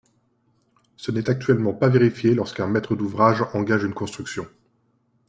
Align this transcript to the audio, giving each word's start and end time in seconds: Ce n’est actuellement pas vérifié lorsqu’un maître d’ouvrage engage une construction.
Ce 0.97 1.11
n’est 1.11 1.29
actuellement 1.29 1.73
pas 1.75 1.87
vérifié 1.87 2.33
lorsqu’un 2.33 2.65
maître 2.65 2.95
d’ouvrage 2.95 3.43
engage 3.53 3.83
une 3.83 3.93
construction. 3.93 4.47